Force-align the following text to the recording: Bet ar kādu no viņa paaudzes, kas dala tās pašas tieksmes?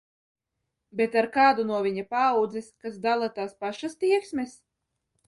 Bet 1.01 1.17
ar 1.19 1.27
kādu 1.35 1.65
no 1.71 1.81
viņa 1.87 2.03
paaudzes, 2.13 2.71
kas 2.87 2.97
dala 3.05 3.29
tās 3.37 3.55
pašas 3.65 3.97
tieksmes? 4.05 4.57